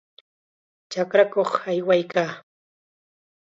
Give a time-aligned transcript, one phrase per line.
[0.91, 2.31] Chakrakuq aywaykaa.